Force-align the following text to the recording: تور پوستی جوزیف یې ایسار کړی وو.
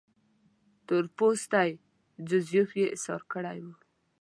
تور 0.85 1.03
پوستی 1.17 1.71
جوزیف 2.27 2.69
یې 2.79 2.85
ایسار 2.93 3.21
کړی 3.33 3.59
وو. 3.63 3.73